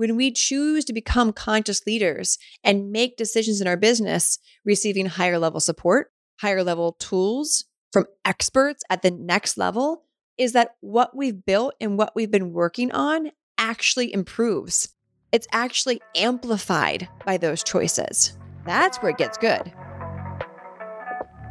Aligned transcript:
when 0.00 0.16
we 0.16 0.32
choose 0.32 0.82
to 0.86 0.94
become 0.94 1.30
conscious 1.30 1.84
leaders 1.86 2.38
and 2.64 2.90
make 2.90 3.18
decisions 3.18 3.60
in 3.60 3.66
our 3.66 3.76
business, 3.76 4.38
receiving 4.64 5.04
higher 5.04 5.38
level 5.38 5.60
support, 5.60 6.10
higher 6.40 6.64
level 6.64 6.92
tools 6.92 7.66
from 7.92 8.06
experts 8.24 8.82
at 8.88 9.02
the 9.02 9.10
next 9.10 9.58
level, 9.58 10.04
is 10.38 10.54
that 10.54 10.70
what 10.80 11.14
we've 11.14 11.44
built 11.44 11.74
and 11.82 11.98
what 11.98 12.16
we've 12.16 12.30
been 12.30 12.54
working 12.54 12.90
on 12.92 13.30
actually 13.58 14.10
improves. 14.10 14.88
It's 15.32 15.46
actually 15.52 16.00
amplified 16.16 17.06
by 17.26 17.36
those 17.36 17.62
choices. 17.62 18.38
That's 18.64 18.96
where 19.02 19.10
it 19.10 19.18
gets 19.18 19.36
good. 19.36 19.70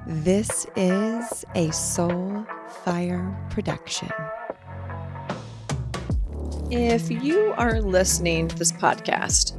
This 0.07 0.65
is 0.75 1.45
a 1.53 1.69
Soul 1.71 2.47
Fire 2.83 3.47
production. 3.51 4.09
If 6.71 7.09
you 7.09 7.51
are 7.57 7.81
listening 7.81 8.47
to 8.47 8.55
this 8.55 8.71
podcast, 8.71 9.57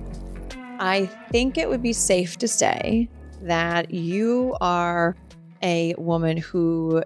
I 0.78 1.06
think 1.32 1.59
it 1.59 1.68
would 1.68 1.82
be 1.82 1.92
safe 1.92 2.37
to 2.38 2.46
say 2.46 3.09
that 3.42 3.91
you 3.91 4.56
are 4.60 5.16
a 5.60 5.92
woman 5.98 6.37
who 6.37 7.02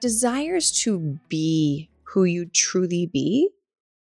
desires 0.00 0.72
to 0.84 1.18
be 1.28 1.90
who 2.04 2.24
you 2.24 2.46
truly 2.46 3.04
be. 3.04 3.50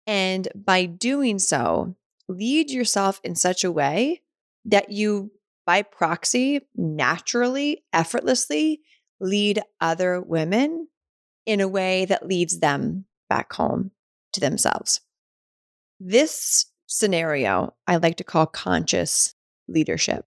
And 0.06 0.48
by 0.54 0.86
doing 0.86 1.38
so, 1.38 1.94
lead 2.26 2.70
yourself 2.70 3.20
in 3.22 3.34
such 3.34 3.64
a 3.64 3.72
way 3.72 4.22
that 4.64 4.90
you, 4.92 5.30
by 5.66 5.82
proxy, 5.82 6.66
naturally, 6.74 7.84
effortlessly 7.92 8.80
lead 9.20 9.60
other 9.78 10.22
women 10.22 10.88
in 11.44 11.60
a 11.60 11.68
way 11.68 12.06
that 12.06 12.26
leads 12.26 12.60
them 12.60 13.04
back 13.28 13.52
home 13.52 13.90
to 14.32 14.40
themselves. 14.40 15.02
This 16.00 16.64
scenario 16.86 17.74
I 17.86 17.96
like 17.96 18.16
to 18.16 18.24
call 18.24 18.46
conscious 18.46 19.34
leadership. 19.68 20.24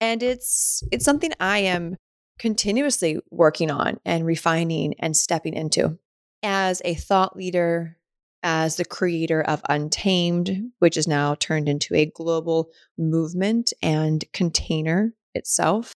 And 0.00 0.22
it's 0.22 0.82
it's 0.92 1.04
something 1.04 1.32
I 1.40 1.58
am 1.58 1.96
continuously 2.38 3.18
working 3.30 3.70
on 3.70 3.98
and 4.04 4.26
refining 4.26 4.94
and 4.98 5.16
stepping 5.16 5.54
into. 5.54 5.98
As 6.42 6.82
a 6.84 6.94
thought 6.94 7.36
leader, 7.36 7.96
as 8.42 8.76
the 8.76 8.84
creator 8.84 9.42
of 9.42 9.62
Untamed, 9.68 10.70
which 10.78 10.96
is 10.96 11.08
now 11.08 11.34
turned 11.34 11.68
into 11.68 11.94
a 11.94 12.06
global 12.06 12.70
movement 12.96 13.72
and 13.82 14.24
container 14.32 15.14
itself 15.34 15.92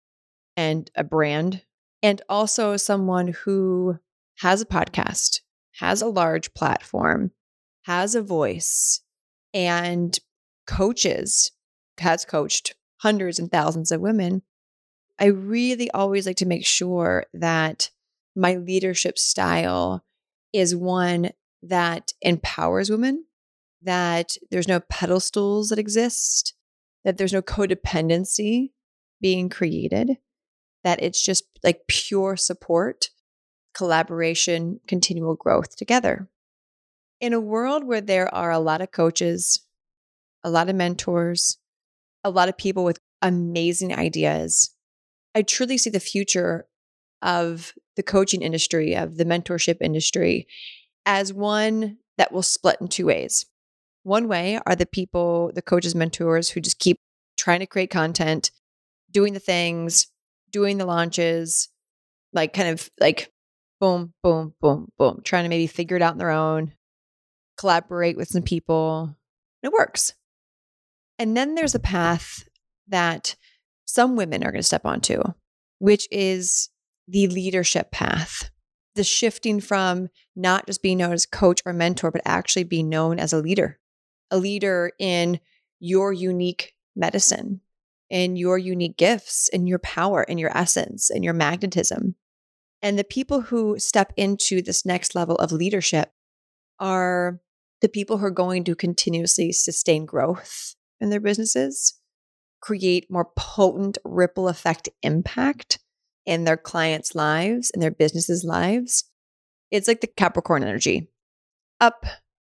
and 0.56 0.90
a 0.96 1.04
brand, 1.04 1.62
and 2.02 2.22
also 2.28 2.76
someone 2.76 3.28
who 3.28 3.98
has 4.38 4.60
a 4.62 4.66
podcast, 4.66 5.40
has 5.74 6.02
a 6.02 6.06
large 6.06 6.52
platform, 6.54 7.30
has 7.82 8.14
a 8.14 8.22
voice 8.22 9.02
and 9.52 10.18
coaches, 10.66 11.52
has 11.98 12.24
coached 12.24 12.74
hundreds 12.98 13.38
and 13.38 13.50
thousands 13.50 13.90
of 13.90 14.00
women, 14.00 14.42
I 15.18 15.26
really 15.26 15.90
always 15.90 16.26
like 16.26 16.36
to 16.36 16.46
make 16.46 16.66
sure 16.66 17.26
that 17.34 17.90
my 18.36 18.54
leadership 18.54 19.18
style 19.18 20.04
is 20.52 20.74
one 20.74 21.30
that 21.62 22.12
empowers 22.22 22.90
women, 22.90 23.24
that 23.82 24.36
there's 24.50 24.68
no 24.68 24.80
pedestals 24.80 25.68
that 25.68 25.78
exist, 25.78 26.54
that 27.04 27.18
there's 27.18 27.32
no 27.32 27.42
codependency 27.42 28.70
being 29.20 29.48
created, 29.48 30.16
that 30.84 31.02
it's 31.02 31.22
just 31.22 31.44
like 31.62 31.86
pure 31.86 32.36
support, 32.36 33.10
collaboration, 33.74 34.80
continual 34.86 35.34
growth 35.34 35.76
together 35.76 36.28
in 37.20 37.32
a 37.32 37.40
world 37.40 37.84
where 37.84 38.00
there 38.00 38.32
are 38.34 38.50
a 38.50 38.58
lot 38.58 38.80
of 38.80 38.90
coaches, 38.90 39.64
a 40.42 40.50
lot 40.50 40.68
of 40.68 40.76
mentors, 40.76 41.58
a 42.24 42.30
lot 42.30 42.48
of 42.48 42.56
people 42.56 42.84
with 42.84 42.98
amazing 43.22 43.94
ideas, 43.94 44.74
I 45.34 45.42
truly 45.42 45.78
see 45.78 45.90
the 45.90 46.00
future 46.00 46.66
of 47.22 47.72
the 47.96 48.02
coaching 48.02 48.42
industry, 48.42 48.96
of 48.96 49.16
the 49.16 49.24
mentorship 49.24 49.76
industry, 49.80 50.46
as 51.06 51.32
one 51.32 51.98
that 52.18 52.32
will 52.32 52.42
split 52.42 52.78
in 52.80 52.88
two 52.88 53.06
ways. 53.06 53.46
One 54.02 54.28
way 54.28 54.58
are 54.66 54.74
the 54.74 54.86
people, 54.86 55.52
the 55.54 55.62
coaches, 55.62 55.94
mentors 55.94 56.50
who 56.50 56.60
just 56.60 56.78
keep 56.78 56.96
trying 57.36 57.60
to 57.60 57.66
create 57.66 57.90
content, 57.90 58.50
doing 59.10 59.34
the 59.34 59.40
things, 59.40 60.08
doing 60.50 60.78
the 60.78 60.86
launches, 60.86 61.68
like 62.32 62.52
kind 62.52 62.68
of 62.68 62.88
like 62.98 63.30
boom, 63.80 64.12
boom, 64.22 64.54
boom, 64.60 64.88
boom, 64.98 65.20
trying 65.24 65.44
to 65.44 65.48
maybe 65.48 65.66
figure 65.66 65.96
it 65.96 66.02
out 66.02 66.12
on 66.12 66.18
their 66.18 66.30
own, 66.30 66.72
collaborate 67.60 68.16
with 68.16 68.28
some 68.28 68.42
people. 68.42 69.14
It 69.62 69.70
works. 69.70 70.14
And 71.18 71.36
then 71.36 71.54
there's 71.54 71.74
a 71.74 71.80
path 71.80 72.48
that 72.88 73.36
some 73.84 74.16
women 74.16 74.42
are 74.42 74.50
going 74.50 74.60
to 74.60 74.66
step 74.66 74.86
onto, 74.86 75.22
which 75.78 76.08
is 76.10 76.70
the 77.06 77.28
leadership 77.28 77.90
path. 77.90 78.50
The 78.94 79.04
shifting 79.04 79.60
from 79.60 80.08
not 80.34 80.66
just 80.66 80.82
being 80.82 80.98
known 80.98 81.12
as 81.12 81.26
coach 81.26 81.60
or 81.66 81.72
mentor, 81.72 82.10
but 82.10 82.22
actually 82.24 82.64
being 82.64 82.88
known 82.88 83.18
as 83.18 83.32
a 83.32 83.38
leader, 83.38 83.78
a 84.30 84.38
leader 84.38 84.92
in 84.98 85.38
your 85.78 86.12
unique 86.12 86.74
medicine, 86.96 87.60
in 88.08 88.36
your 88.36 88.58
unique 88.58 88.96
gifts, 88.96 89.48
in 89.48 89.66
your 89.66 89.78
power, 89.78 90.22
in 90.22 90.38
your 90.38 90.56
essence, 90.56 91.10
in 91.10 91.22
your 91.22 91.34
magnetism. 91.34 92.16
And 92.82 92.98
the 92.98 93.04
people 93.04 93.42
who 93.42 93.78
step 93.78 94.12
into 94.16 94.62
this 94.62 94.86
next 94.86 95.14
level 95.14 95.36
of 95.36 95.52
leadership 95.52 96.10
are 96.80 97.38
the 97.80 97.88
people 97.88 98.18
who 98.18 98.26
are 98.26 98.30
going 98.30 98.64
to 98.64 98.74
continuously 98.74 99.52
sustain 99.52 100.04
growth 100.04 100.74
in 101.00 101.10
their 101.10 101.20
businesses, 101.20 101.94
create 102.60 103.10
more 103.10 103.28
potent 103.36 103.98
ripple 104.04 104.48
effect 104.48 104.88
impact 105.02 105.78
in 106.26 106.44
their 106.44 106.56
clients' 106.56 107.14
lives, 107.14 107.70
in 107.70 107.80
their 107.80 107.90
businesses' 107.90 108.44
lives. 108.44 109.04
It's 109.70 109.88
like 109.88 110.00
the 110.00 110.06
Capricorn 110.06 110.62
energy 110.62 111.08
up, 111.80 112.04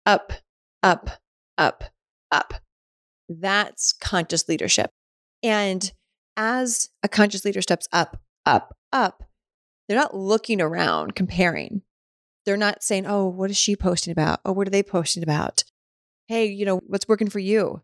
up, 0.06 0.34
up, 0.84 1.09
up, 1.57 1.84
up. 2.31 2.53
That's 3.28 3.92
conscious 3.94 4.47
leadership. 4.47 4.92
And 5.42 5.92
as 6.38 6.90
a 7.02 7.09
conscious 7.09 7.44
leader 7.44 7.62
steps 7.62 7.88
up, 7.92 8.22
up, 8.46 8.75
up, 8.94 9.24
they're 9.88 9.97
not 9.97 10.16
looking 10.16 10.62
around 10.62 11.16
comparing. 11.16 11.81
They're 12.45 12.57
not 12.57 12.83
saying, 12.83 13.06
oh, 13.07 13.28
what 13.28 13.50
is 13.50 13.57
she 13.57 13.75
posting 13.75 14.11
about? 14.11 14.39
Oh, 14.45 14.51
what 14.51 14.67
are 14.67 14.72
they 14.72 14.83
posting 14.83 15.23
about? 15.23 15.63
Hey, 16.28 16.45
you 16.45 16.66
know, 16.66 16.78
what's 16.88 17.07
working 17.07 17.29
for 17.29 17.39
you? 17.39 17.81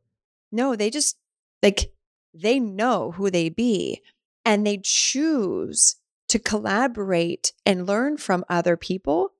No, 0.51 0.75
they 0.75 0.89
just 0.89 1.17
like, 1.63 1.93
they 2.33 2.59
know 2.59 3.11
who 3.11 3.29
they 3.29 3.49
be 3.49 4.01
and 4.45 4.65
they 4.65 4.79
choose 4.83 5.95
to 6.29 6.39
collaborate 6.39 7.53
and 7.65 7.87
learn 7.87 8.17
from 8.17 8.45
other 8.49 8.77
people 8.77 9.33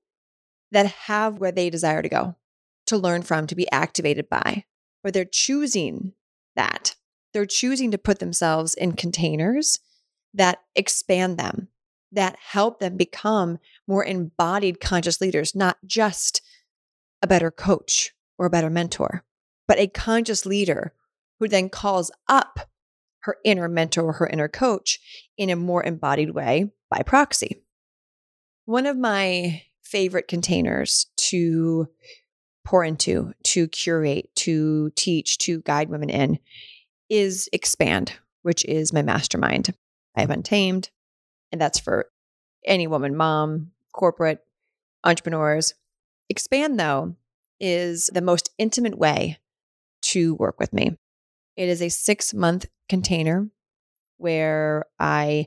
that 0.70 0.86
have 0.86 1.38
where 1.38 1.52
they 1.52 1.70
desire 1.70 2.02
to 2.02 2.08
go, 2.08 2.36
to 2.86 2.96
learn 2.96 3.22
from, 3.22 3.46
to 3.46 3.54
be 3.54 3.70
activated 3.70 4.28
by, 4.28 4.64
or 5.04 5.10
they're 5.10 5.24
choosing 5.24 6.12
that. 6.56 6.94
They're 7.32 7.46
choosing 7.46 7.90
to 7.92 7.98
put 7.98 8.18
themselves 8.18 8.74
in 8.74 8.92
containers 8.92 9.78
that 10.34 10.60
expand 10.74 11.38
them, 11.38 11.68
that 12.12 12.36
help 12.40 12.78
them 12.78 12.96
become 12.96 13.58
more 13.86 14.04
embodied 14.04 14.80
conscious 14.80 15.20
leaders, 15.20 15.54
not 15.54 15.78
just 15.86 16.42
a 17.22 17.26
better 17.26 17.50
coach 17.50 18.12
or 18.38 18.46
a 18.46 18.50
better 18.50 18.70
mentor, 18.70 19.24
but 19.66 19.78
a 19.78 19.86
conscious 19.86 20.44
leader 20.44 20.92
who 21.38 21.48
then 21.48 21.68
calls 21.68 22.10
up 22.28 22.70
her 23.20 23.36
inner 23.44 23.68
mentor 23.68 24.04
or 24.04 24.12
her 24.14 24.26
inner 24.26 24.48
coach 24.48 25.00
in 25.36 25.48
a 25.48 25.56
more 25.56 25.82
embodied 25.82 26.30
way 26.30 26.70
by 26.90 27.02
proxy. 27.02 27.62
One 28.64 28.86
of 28.86 28.96
my 28.96 29.62
favorite 29.82 30.28
containers 30.28 31.06
to 31.16 31.88
pour 32.64 32.84
into, 32.84 33.32
to 33.42 33.68
curate, 33.68 34.34
to 34.36 34.90
teach, 34.96 35.38
to 35.38 35.62
guide 35.62 35.88
women 35.88 36.10
in 36.10 36.38
is 37.08 37.48
Expand, 37.52 38.12
which 38.42 38.64
is 38.64 38.92
my 38.92 39.02
mastermind. 39.02 39.74
I 40.16 40.20
have 40.20 40.30
Untamed, 40.30 40.90
and 41.52 41.60
that's 41.60 41.78
for 41.78 42.08
any 42.64 42.86
woman, 42.86 43.16
mom, 43.16 43.72
corporate, 43.92 44.40
entrepreneurs. 45.04 45.74
Expand, 46.28 46.80
though, 46.80 47.14
is 47.60 48.10
the 48.12 48.22
most 48.22 48.50
intimate 48.58 48.98
way 48.98 49.38
to 50.02 50.34
work 50.34 50.58
with 50.58 50.72
me. 50.72 50.96
It 51.56 51.68
is 51.68 51.82
a 51.82 51.90
six 51.90 52.32
month 52.32 52.66
container 52.88 53.48
where 54.16 54.86
I 54.98 55.46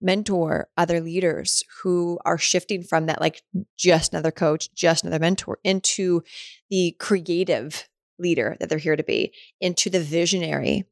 mentor 0.00 0.68
other 0.76 1.00
leaders 1.00 1.62
who 1.82 2.18
are 2.24 2.36
shifting 2.36 2.82
from 2.82 3.06
that, 3.06 3.20
like 3.20 3.42
just 3.76 4.12
another 4.12 4.30
coach, 4.30 4.72
just 4.74 5.04
another 5.04 5.20
mentor, 5.20 5.58
into 5.64 6.22
the 6.70 6.96
creative 6.98 7.88
leader 8.18 8.56
that 8.60 8.68
they're 8.68 8.78
here 8.78 8.96
to 8.96 9.02
be, 9.02 9.32
into 9.60 9.88
the 9.88 10.00
visionary 10.00 10.84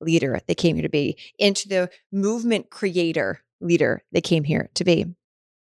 leader 0.00 0.40
they 0.46 0.54
came 0.54 0.76
here 0.76 0.82
to 0.82 0.88
be, 0.88 1.16
into 1.38 1.68
the 1.68 1.90
movement 2.12 2.70
creator 2.70 3.42
leader 3.60 4.02
they 4.12 4.20
came 4.20 4.44
here 4.44 4.70
to 4.74 4.84
be. 4.84 5.06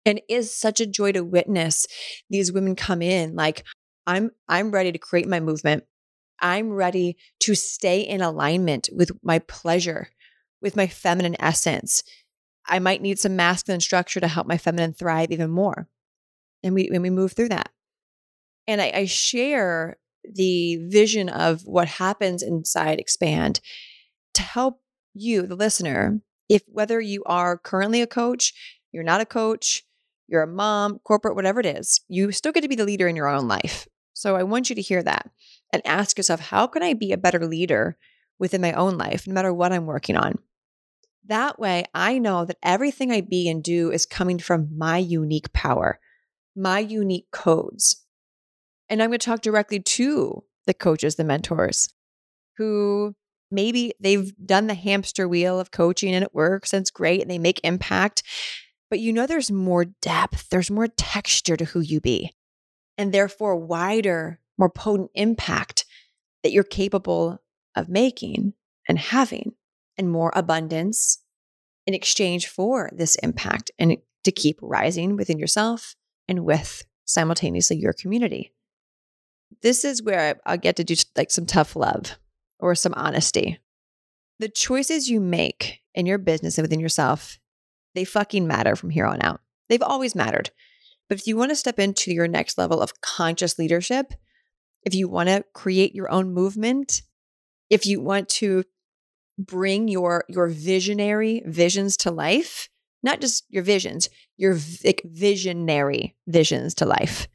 And 0.06 0.20
is 0.28 0.54
such 0.54 0.80
a 0.80 0.86
joy 0.86 1.12
to 1.12 1.24
witness 1.24 1.86
these 2.28 2.52
women 2.52 2.76
come 2.76 3.00
in 3.00 3.34
like 3.34 3.64
I'm 4.06 4.30
I'm 4.48 4.70
ready 4.70 4.92
to 4.92 4.98
create 4.98 5.28
my 5.28 5.40
movement. 5.40 5.84
I'm 6.40 6.70
ready 6.70 7.16
to 7.40 7.54
stay 7.54 8.00
in 8.00 8.20
alignment 8.20 8.90
with 8.92 9.12
my 9.22 9.38
pleasure, 9.38 10.08
with 10.60 10.76
my 10.76 10.86
feminine 10.86 11.36
essence. 11.40 12.02
I 12.66 12.78
might 12.78 13.02
need 13.02 13.18
some 13.18 13.36
masculine 13.36 13.80
structure 13.80 14.20
to 14.20 14.28
help 14.28 14.46
my 14.46 14.58
feminine 14.58 14.92
thrive 14.92 15.30
even 15.30 15.50
more. 15.50 15.88
And 16.62 16.74
we, 16.74 16.88
when 16.90 17.02
we 17.02 17.10
move 17.10 17.32
through 17.32 17.50
that. 17.50 17.70
And 18.66 18.80
I, 18.80 18.90
I 18.94 19.04
share 19.04 19.98
the 20.24 20.76
vision 20.88 21.28
of 21.28 21.62
what 21.66 21.88
happens 21.88 22.42
inside 22.42 22.98
Expand 22.98 23.60
to 24.34 24.42
help 24.42 24.80
you, 25.12 25.42
the 25.42 25.56
listener, 25.56 26.20
if 26.48 26.62
whether 26.66 27.00
you 27.00 27.22
are 27.24 27.58
currently 27.58 28.02
a 28.02 28.06
coach, 28.06 28.52
you're 28.92 29.02
not 29.02 29.20
a 29.20 29.26
coach, 29.26 29.84
you're 30.28 30.42
a 30.42 30.46
mom, 30.46 31.00
corporate, 31.04 31.34
whatever 31.34 31.60
it 31.60 31.66
is, 31.66 32.00
you 32.08 32.32
still 32.32 32.52
get 32.52 32.62
to 32.62 32.68
be 32.68 32.76
the 32.76 32.84
leader 32.84 33.08
in 33.08 33.16
your 33.16 33.28
own 33.28 33.48
life. 33.48 33.86
So 34.12 34.36
I 34.36 34.42
want 34.44 34.70
you 34.70 34.76
to 34.76 34.82
hear 34.82 35.02
that 35.02 35.30
and 35.72 35.86
ask 35.86 36.16
yourself, 36.16 36.40
how 36.40 36.66
can 36.66 36.82
I 36.82 36.94
be 36.94 37.12
a 37.12 37.18
better 37.18 37.46
leader 37.46 37.96
within 38.38 38.60
my 38.60 38.72
own 38.72 38.96
life, 38.96 39.26
no 39.26 39.34
matter 39.34 39.52
what 39.52 39.72
I'm 39.72 39.86
working 39.86 40.16
on? 40.16 40.38
That 41.26 41.58
way, 41.58 41.84
I 41.94 42.18
know 42.18 42.44
that 42.44 42.58
everything 42.62 43.10
I 43.10 43.22
be 43.22 43.48
and 43.48 43.62
do 43.62 43.90
is 43.90 44.06
coming 44.06 44.38
from 44.38 44.68
my 44.76 44.98
unique 44.98 45.52
power, 45.52 45.98
my 46.54 46.78
unique 46.78 47.30
codes. 47.32 48.04
And 48.88 49.02
I'm 49.02 49.08
going 49.08 49.18
to 49.18 49.24
talk 49.24 49.40
directly 49.40 49.80
to 49.80 50.44
the 50.66 50.74
coaches, 50.74 51.16
the 51.16 51.24
mentors 51.24 51.88
who 52.56 53.14
maybe 53.54 53.94
they've 54.00 54.32
done 54.44 54.66
the 54.66 54.74
hamster 54.74 55.28
wheel 55.28 55.58
of 55.60 55.70
coaching 55.70 56.14
and 56.14 56.24
it 56.24 56.34
works 56.34 56.72
and 56.72 56.82
it's 56.82 56.90
great 56.90 57.22
and 57.22 57.30
they 57.30 57.38
make 57.38 57.60
impact. 57.64 58.22
But 58.90 59.00
you 59.00 59.12
know, 59.12 59.26
there's 59.26 59.50
more 59.50 59.84
depth, 59.84 60.48
there's 60.50 60.70
more 60.70 60.88
texture 60.88 61.56
to 61.56 61.64
who 61.64 61.80
you 61.80 62.00
be, 62.00 62.34
and 62.98 63.12
therefore 63.12 63.56
wider, 63.56 64.40
more 64.58 64.70
potent 64.70 65.10
impact 65.14 65.84
that 66.42 66.52
you're 66.52 66.64
capable 66.64 67.42
of 67.74 67.88
making 67.88 68.52
and 68.88 68.98
having, 68.98 69.52
and 69.96 70.10
more 70.10 70.32
abundance 70.34 71.18
in 71.86 71.94
exchange 71.94 72.46
for 72.46 72.90
this 72.94 73.16
impact 73.16 73.70
and 73.78 73.96
to 74.24 74.32
keep 74.32 74.58
rising 74.62 75.16
within 75.16 75.38
yourself 75.38 75.94
and 76.28 76.44
with 76.44 76.84
simultaneously 77.04 77.76
your 77.76 77.92
community. 77.92 78.52
This 79.62 79.84
is 79.84 80.02
where 80.02 80.40
I, 80.44 80.56
get 80.56 80.76
to 80.76 80.84
do 80.84 80.94
like 81.16 81.30
some 81.30 81.46
tough 81.46 81.76
love 81.76 82.16
or 82.64 82.74
some 82.74 82.94
honesty. 82.96 83.58
The 84.38 84.48
choices 84.48 85.08
you 85.08 85.20
make 85.20 85.80
in 85.94 86.06
your 86.06 86.18
business 86.18 86.56
and 86.56 86.64
within 86.64 86.80
yourself 86.80 87.38
they 87.94 88.04
fucking 88.04 88.48
matter 88.48 88.74
from 88.74 88.90
here 88.90 89.06
on 89.06 89.22
out. 89.22 89.40
They've 89.68 89.82
always 89.82 90.16
mattered. 90.16 90.50
But 91.08 91.18
if 91.18 91.26
you 91.26 91.36
want 91.36 91.50
to 91.50 91.56
step 91.56 91.78
into 91.78 92.12
your 92.12 92.26
next 92.26 92.58
level 92.58 92.80
of 92.80 93.00
conscious 93.00 93.58
leadership, 93.58 94.14
if 94.82 94.94
you 94.94 95.08
want 95.08 95.28
to 95.28 95.44
create 95.52 95.94
your 95.94 96.10
own 96.10 96.32
movement, 96.32 97.02
if 97.70 97.86
you 97.86 98.00
want 98.00 98.28
to 98.30 98.64
bring 99.38 99.86
your 99.86 100.24
your 100.28 100.48
visionary 100.48 101.42
visions 101.46 101.96
to 101.98 102.10
life, 102.10 102.68
not 103.02 103.20
just 103.20 103.44
your 103.48 103.62
visions, 103.62 104.08
your 104.36 104.58
like, 104.84 105.02
visionary 105.04 106.16
visions 106.26 106.74
to 106.76 106.86
life. 106.86 107.28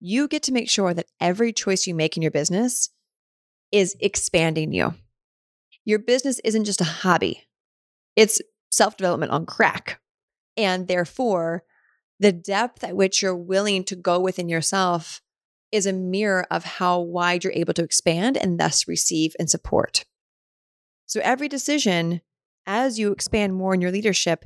You 0.00 0.28
get 0.28 0.44
to 0.44 0.52
make 0.52 0.70
sure 0.70 0.94
that 0.94 1.06
every 1.20 1.52
choice 1.52 1.86
you 1.86 1.94
make 1.94 2.16
in 2.16 2.22
your 2.22 2.30
business 2.30 2.90
is 3.74 3.96
expanding 3.98 4.72
you. 4.72 4.94
Your 5.84 5.98
business 5.98 6.40
isn't 6.44 6.64
just 6.64 6.80
a 6.80 6.84
hobby. 6.84 7.42
It's 8.14 8.40
self 8.70 8.96
development 8.96 9.32
on 9.32 9.46
crack. 9.46 10.00
And 10.56 10.86
therefore, 10.86 11.64
the 12.20 12.30
depth 12.30 12.84
at 12.84 12.94
which 12.94 13.20
you're 13.20 13.36
willing 13.36 13.82
to 13.84 13.96
go 13.96 14.20
within 14.20 14.48
yourself 14.48 15.20
is 15.72 15.86
a 15.86 15.92
mirror 15.92 16.46
of 16.52 16.62
how 16.62 17.00
wide 17.00 17.42
you're 17.42 17.52
able 17.52 17.74
to 17.74 17.82
expand 17.82 18.36
and 18.36 18.60
thus 18.60 18.86
receive 18.86 19.34
and 19.40 19.50
support. 19.50 20.04
So 21.06 21.20
every 21.24 21.48
decision, 21.48 22.20
as 22.66 22.96
you 23.00 23.10
expand 23.10 23.56
more 23.56 23.74
in 23.74 23.80
your 23.80 23.90
leadership, 23.90 24.44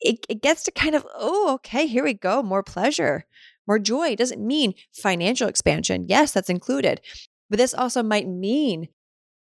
it, 0.00 0.26
it 0.28 0.42
gets 0.42 0.62
to 0.64 0.70
kind 0.70 0.94
of, 0.94 1.06
oh, 1.14 1.54
okay, 1.54 1.86
here 1.86 2.04
we 2.04 2.12
go, 2.12 2.42
more 2.42 2.62
pleasure, 2.62 3.24
more 3.66 3.78
joy. 3.78 4.08
It 4.08 4.18
doesn't 4.18 4.46
mean 4.46 4.74
financial 4.92 5.48
expansion. 5.48 6.04
Yes, 6.06 6.32
that's 6.32 6.50
included. 6.50 7.00
But 7.48 7.58
this 7.58 7.74
also 7.74 8.02
might 8.02 8.26
mean 8.26 8.88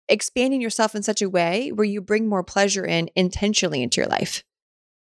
expanding 0.07 0.61
yourself 0.61 0.95
in 0.95 1.03
such 1.03 1.21
a 1.21 1.29
way 1.29 1.71
where 1.71 1.85
you 1.85 2.01
bring 2.01 2.27
more 2.27 2.43
pleasure 2.43 2.85
in 2.85 3.09
intentionally 3.15 3.81
into 3.81 3.99
your 3.99 4.09
life, 4.09 4.43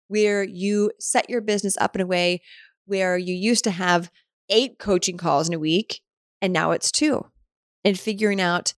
where 0.09 0.43
you 0.43 0.93
set 0.99 1.29
your 1.29 1.41
business 1.41 1.77
up 1.79 1.94
in 1.94 2.00
a 2.00 2.06
way 2.06 2.43
where 2.87 3.19
you 3.19 3.35
used 3.35 3.65
to 3.65 3.71
have 3.71 4.11
eight 4.49 4.79
coaching 4.79 5.17
calls 5.17 5.49
in 5.49 5.55
a 5.55 5.59
week 5.59 6.00
and 6.41 6.53
now 6.53 6.71
it's 6.71 6.93
two, 6.93 7.27
and 7.85 7.99
figuring 7.99 8.41
out 8.41 8.75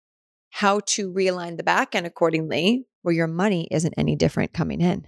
how 0.51 0.81
to 0.81 1.13
realign 1.13 1.57
the 1.57 1.63
back 1.63 1.95
end 1.95 2.07
accordingly 2.07 2.87
where 3.03 3.15
your 3.15 3.27
money 3.27 3.69
isn't 3.71 3.95
any 3.97 4.17
different 4.17 4.53
coming 4.53 4.81
in. 4.81 5.07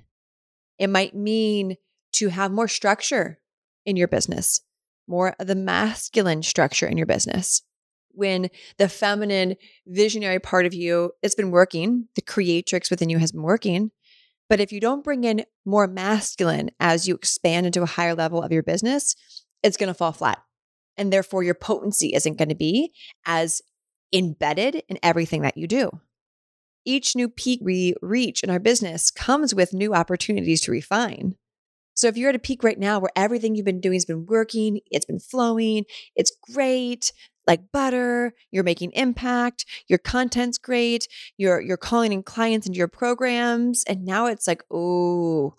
It 0.79 0.89
might 0.89 1.15
mean 1.15 1.77
to 2.15 2.29
have 2.29 2.51
more 2.51 2.69
structure 2.69 3.39
in 3.85 3.97
your 3.97 4.09
business, 4.09 4.61
more 5.07 5.35
of 5.39 5.47
the 5.47 5.55
masculine 5.55 6.43
structure 6.43 6.87
in 6.87 6.97
your 6.97 7.07
business 7.07 7.63
when 8.19 8.51
the 8.77 8.89
feminine 8.89 9.57
visionary 9.87 10.39
part 10.41 10.67
of 10.67 10.75
you 10.75 11.13
it's 11.23 11.35
been 11.35 11.51
working, 11.51 12.09
the 12.17 12.23
creatrix 12.23 12.91
within 12.91 13.09
you 13.09 13.19
has 13.19 13.33
been 13.33 13.43
working. 13.43 13.91
But 14.49 14.61
if 14.61 14.73
you 14.73 14.81
don't 14.81 15.05
bring 15.05 15.25
in 15.25 15.45
more 15.65 15.87
masculine 15.87 16.71
as 16.81 17.07
you 17.07 17.15
expand 17.15 17.67
into 17.67 17.83
a 17.83 17.87
higher 17.87 18.15
level 18.15 18.43
of 18.43 18.53
your 18.53 18.63
business, 18.63 19.15
it's 19.63 19.77
going 19.77 19.89
to 19.89 19.95
fall 19.95 20.13
flat. 20.13 20.43
And 20.97 21.13
therefore, 21.13 21.43
your 21.43 21.55
potency 21.55 22.15
isn't 22.15 22.39
going 22.39 22.49
to 22.49 22.55
be 22.55 22.93
as 23.25 23.63
embedded 24.13 24.83
in 24.89 24.99
everything 25.03 25.43
that 25.43 25.57
you 25.57 25.67
do. 25.67 25.91
Each 26.85 27.15
new 27.15 27.29
peak 27.29 27.61
we 27.63 27.95
reach 28.01 28.43
in 28.43 28.51
our 28.51 28.59
business 28.59 29.11
comes 29.11 29.55
with 29.55 29.75
new 29.75 29.95
opportunities 29.95 30.63
to 30.63 30.73
refine. 30.73 31.35
So 31.95 32.07
if 32.07 32.17
you're 32.17 32.31
at 32.31 32.37
a 32.37 32.39
peak 32.39 32.63
right 32.63 32.79
now 32.79 33.01
where 33.01 33.11
everything 33.17 33.55
you've 33.55 33.67
been 33.67 33.81
doing 33.81 33.97
has 33.97 34.05
been 34.05 34.25
working, 34.25 34.81
it's 34.91 35.05
been 35.05 35.19
flowing, 35.19 35.85
it's 36.15 36.33
great, 36.55 37.13
like 37.49 37.73
butter, 37.73 38.35
you're 38.53 38.63
making 38.63 38.93
impact, 38.93 39.65
your 39.89 39.99
content's 39.99 40.59
great, 40.59 41.09
you're 41.39 41.61
you're 41.61 41.77
calling 41.77 42.13
in 42.13 42.23
clients 42.23 42.67
into 42.67 42.79
your 42.79 42.89
programs, 42.89 43.83
and 43.89 44.05
now 44.05 44.27
it's 44.27 44.47
like, 44.47 44.63
oh, 44.71 45.55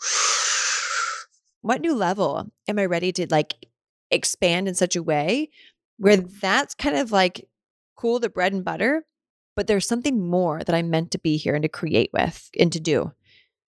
what 1.62 1.82
new 1.82 1.96
level 1.96 2.50
am 2.68 2.80
I 2.80 2.86
ready 2.86 3.12
to 3.14 3.28
like 3.30 3.56
expand 4.12 4.68
in 4.68 4.76
such 4.76 4.96
a 4.96 5.04
way 5.04 5.50
where 5.98 6.18
that's 6.18 6.76
kind 6.76 6.96
of 6.96 7.12
like 7.12 7.50
cool 7.98 8.20
the 8.20 8.30
bread 8.30 8.54
and 8.54 8.64
butter, 8.64 9.04
but 9.56 9.68
there's 9.68 9.88
something 9.88 10.30
more 10.30 10.64
that 10.64 10.76
I'm 10.76 10.90
meant 10.90 11.12
to 11.12 11.20
be 11.20 11.36
here 11.36 11.56
and 11.56 11.64
to 11.64 11.70
create 11.70 12.12
with 12.14 12.50
and 12.58 12.72
to 12.72 12.80
do 12.80 13.12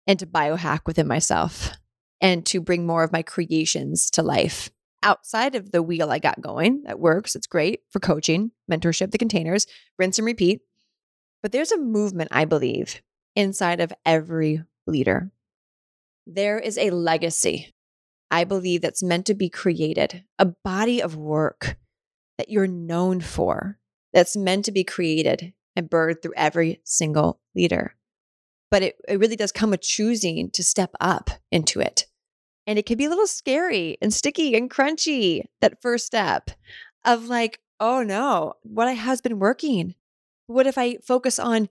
and 0.06 0.20
to 0.20 0.28
biohack 0.28 0.82
within 0.86 1.08
myself 1.08 1.72
and 2.20 2.46
to 2.48 2.62
bring 2.62 2.86
more 2.86 3.04
of 3.04 3.12
my 3.12 3.24
creations 3.24 4.12
to 4.12 4.22
life 4.22 4.70
outside 5.04 5.56
of 5.56 5.72
the 5.72 5.84
wheel 5.84 6.12
I 6.12 6.20
got 6.20 6.42
going 6.42 6.84
that 6.84 7.00
works. 7.00 7.36
It's 7.36 7.48
great 7.48 7.82
for 7.90 8.00
coaching, 8.00 8.52
mentorship, 8.70 9.12
the 9.12 9.18
containers, 9.18 9.68
rinse 9.98 10.20
and 10.20 10.26
repeat. 10.26 10.62
But 11.42 11.52
there's 11.52 11.72
a 11.72 11.78
movement, 11.78 12.30
I 12.32 12.46
believe, 12.46 13.02
inside 13.36 13.80
of 13.80 13.94
every 14.06 14.64
leader. 14.86 15.32
There 16.28 16.60
is 16.60 16.78
a 16.78 16.92
legacy, 16.92 17.74
I 18.30 18.44
believe, 18.44 18.82
that's 18.82 19.02
meant 19.02 19.26
to 19.28 19.34
be 19.34 19.50
created, 19.50 20.24
a 20.38 20.46
body 20.46 21.02
of 21.02 21.16
work 21.16 21.78
that 22.38 22.50
you're 22.50 22.68
known 22.68 23.22
for, 23.22 23.80
that's 24.14 24.38
meant 24.38 24.66
to 24.66 24.72
be 24.72 24.84
created 24.84 25.54
and 25.76 25.90
birthed 25.90 26.22
through 26.22 26.34
every 26.36 26.82
single 26.84 27.40
leader. 27.56 27.96
But 28.70 28.84
it, 28.84 28.96
it 29.08 29.20
really 29.20 29.36
does 29.36 29.52
come 29.52 29.72
with 29.72 29.82
choosing 29.82 30.52
to 30.52 30.64
step 30.64 30.92
up 31.00 31.30
into 31.52 31.80
it 31.80 32.06
and 32.68 32.78
it 32.78 32.86
can 32.86 32.98
be 32.98 33.06
a 33.06 33.10
little 33.10 33.28
scary 33.28 33.98
and 34.02 34.14
sticky 34.14 34.56
and 34.56 34.70
crunchy, 34.70 35.44
that 35.62 35.82
first 35.82 36.06
step 36.06 36.52
of 37.04 37.28
like, 37.28 37.60
oh 37.80 38.04
no, 38.04 38.54
what 38.64 38.88
I 38.88 38.94
has 38.94 39.22
been 39.22 39.40
working. 39.40 39.96
What 40.48 40.68
if 40.68 40.78
I 40.78 40.98
focus 40.98 41.40
on 41.40 41.70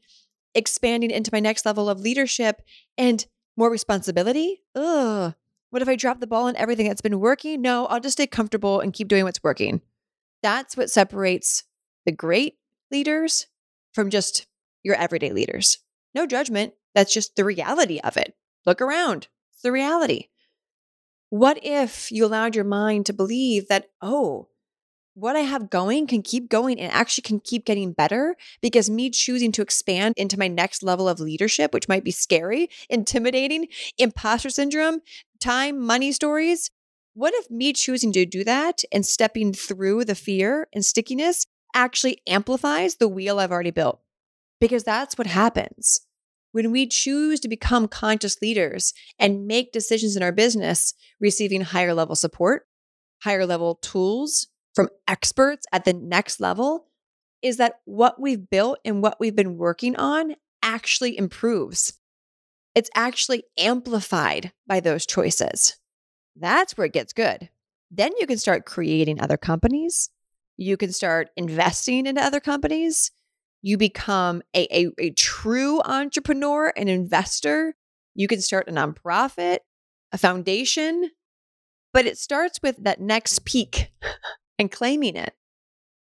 expanding 0.55 1.11
into 1.11 1.31
my 1.33 1.41
next 1.41 1.65
level 1.65 1.89
of 1.89 2.01
leadership 2.01 2.63
and 2.99 3.25
more 3.57 3.71
responsibility? 3.71 4.63
Ugh. 4.75 5.35
What 5.71 5.83
if 5.83 5.89
I 5.89 5.95
drop 5.95 6.19
the 6.19 6.27
ball 6.27 6.47
on 6.47 6.57
everything 6.57 6.89
that's 6.89 7.01
been 7.01 7.21
working? 7.21 7.63
No, 7.63 7.87
I'll 7.87 8.01
just 8.01 8.15
stay 8.15 8.27
comfortable 8.27 8.81
and 8.81 8.93
keep 8.93 9.07
doing 9.07 9.25
what's 9.25 9.43
working. 9.43 9.83
That's 10.43 10.77
what 10.77 10.91
separates 10.91 11.65
the 12.07 12.13
great 12.13 12.57
leaders 12.91 13.47
from 13.93 14.11
just 14.11 14.47
your 14.83 14.97
everyday 14.97 15.31
leaders. 15.31 15.79
No 16.15 16.27
judgment. 16.27 16.75
That's 16.95 17.15
just 17.15 17.37
the 17.37 17.45
reality 17.45 18.01
of 18.03 18.17
it. 18.17 18.35
Look 18.67 18.81
around. 18.81 19.29
It's 19.53 19.63
the 19.63 19.71
reality. 19.71 20.30
What 21.31 21.59
if 21.63 22.13
you 22.13 22.27
allowed 22.27 22.55
your 22.55 22.65
mind 22.65 23.07
to 23.07 23.13
believe 23.13 23.69
that, 23.69 23.89
oh, 24.03 24.49
what 25.15 25.37
I 25.37 25.41
have 25.41 25.71
going 25.71 26.07
can 26.07 26.23
keep 26.23 26.49
going 26.49 26.81
and 26.81 26.93
actually 26.93 27.23
can 27.23 27.41
keep 27.41 27.65
getting 27.65 27.93
better 27.93 28.37
because 28.61 28.89
me 28.89 29.11
choosing 29.11 29.53
to 29.53 29.63
expand 29.63 30.15
into 30.17 30.39
my 30.39 30.49
next 30.49 30.83
level 30.83 31.09
of 31.09 31.21
leadership, 31.21 31.73
which 31.73 31.89
might 31.89 32.05
be 32.05 32.11
scary, 32.11 32.69
intimidating, 32.89 33.69
imposter 33.99 34.51
syndrome, 34.51 35.01
time, 35.41 35.79
money 35.79 36.13
stories. 36.13 36.71
What 37.15 37.35
if 37.35 37.51
me 37.51 37.73
choosing 37.73 38.13
to 38.13 38.25
do 38.25 38.45
that 38.45 38.83
and 38.93 39.05
stepping 39.05 39.53
through 39.53 40.05
the 40.05 40.15
fear 40.15 40.69
and 40.73 40.85
stickiness 40.85 41.47
actually 41.75 42.21
amplifies 42.27 42.97
the 42.97 43.09
wheel 43.09 43.39
I've 43.39 43.53
already 43.53 43.71
built. 43.71 44.01
Because 44.61 44.85
that's 44.85 45.17
what 45.17 45.27
happens. 45.27 46.01
When 46.53 46.73
we 46.73 46.87
choose 46.87 47.41
to 47.41 47.49
become 47.49 47.87
conscious 47.87 48.41
leaders 48.43 48.93
and 49.19 49.47
make 49.47 49.73
decisions 49.73 50.17
in 50.17 50.23
our 50.23 50.33
business, 50.33 50.95
receiving 51.21 51.61
higher 51.61 51.95
level 51.95 52.17
support, 52.17 52.67
higher 53.23 53.47
level 53.47 53.77
tools 53.77 54.49
from 54.75 54.89
experts 55.07 55.67
at 55.73 55.85
the 55.85 55.93
next 55.93 56.41
level, 56.41 56.87
is 57.43 57.57
that 57.59 57.81
what 57.85 58.21
we've 58.21 58.51
built 58.51 58.79
and 58.85 59.03
what 59.03 59.19
we've 59.21 59.37
been 59.37 59.57
working 59.57 59.97
on 59.97 60.35
actually 60.63 61.17
improves. 61.17 61.95
It's 62.75 62.91
actually 62.95 63.45
amplified 63.59 64.53
by 64.67 64.81
those 64.81 65.07
choices. 65.07 65.77
That's 66.37 66.77
where 66.77 66.87
it 66.87 66.93
gets 66.93 67.13
good. 67.13 67.49
Then 67.91 68.13
you 68.19 68.27
can 68.27 68.39
start 68.39 68.65
creating 68.67 69.21
other 69.21 69.37
companies. 69.37 70.11
You 70.57 70.77
can 70.77 70.93
start 70.93 71.31
investing 71.37 72.07
into 72.07 72.23
other 72.23 72.41
companies. 72.41 73.11
You 73.63 73.77
become 73.77 74.43
a, 74.55 74.67
a, 74.75 74.89
a 74.99 75.11
true 75.11 75.81
entrepreneur, 75.83 76.73
an 76.77 76.89
investor. 76.89 77.75
You 78.15 78.27
can 78.29 78.41
start 78.41 78.69
a 78.69 78.73
nonprofit, 78.73 79.59
a 80.13 80.19
foundation, 80.19 81.11
but 81.93 82.07
it 82.07 82.19
starts 82.19 82.61
with 82.63 82.83
that 82.85 83.01
next 83.01 83.45
peak 83.45 83.93
and 84.59 84.71
claiming 84.71 85.17
it. 85.17 85.35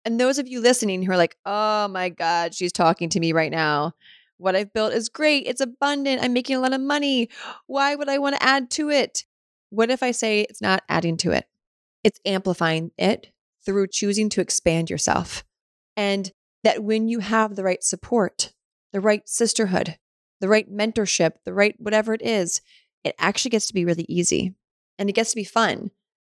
And 0.05 0.19
those 0.19 0.39
of 0.39 0.49
you 0.49 0.61
listening 0.61 1.03
who 1.03 1.13
are 1.13 1.17
like, 1.17 1.37
oh 1.45 1.89
my 1.89 2.09
God, 2.09 2.55
she's 2.55 2.73
talking 2.73 3.09
to 3.11 3.21
me 3.21 3.33
right 3.33 3.51
now. 3.51 3.93
What 4.39 4.55
I've 4.55 4.73
built 4.73 4.93
is 4.93 5.09
great. 5.09 5.47
It's 5.47 5.61
abundant. 5.61 6.23
I'm 6.23 6.33
making 6.33 6.57
a 6.57 6.61
lot 6.61 6.73
of 6.73 6.81
money. 6.81 7.29
Why 7.67 7.95
would 7.95 8.09
I 8.09 8.19
want 8.19 8.37
to 8.37 8.43
add 8.43 8.71
to 8.73 8.89
it? 8.89 9.25
What 9.71 9.91
if 9.91 10.03
I 10.03 10.13
say 10.13 10.43
it's 10.43 10.63
not 10.63 10.83
adding 10.89 11.17
to 11.19 11.33
it? 11.33 11.47
It's 12.05 12.21
amplifying 12.25 12.93
it 12.97 13.33
through 13.67 13.89
choosing 13.89 14.29
to 14.31 14.41
expand 14.41 14.89
yourself. 14.89 15.45
And 15.97 16.33
that 16.65 16.83
when 16.83 17.09
you 17.09 17.21
have 17.21 17.57
the 17.57 17.65
right 17.65 17.83
support, 17.83 18.53
the 18.93 19.01
right 19.01 19.29
sisterhood, 19.29 19.99
the 20.41 20.49
right 20.49 20.71
mentorship, 20.71 21.33
the 21.45 21.55
right 21.55 21.75
whatever 21.79 22.15
it 22.15 22.23
is, 22.23 22.61
it 23.05 23.15
actually 23.19 23.51
gets 23.51 23.67
to 23.67 23.75
be 23.75 23.85
really 23.85 24.07
easy 24.09 24.55
and 24.99 25.09
it 25.09 25.15
gets 25.15 25.31
to 25.31 25.37
be 25.37 25.45
fun 25.45 25.91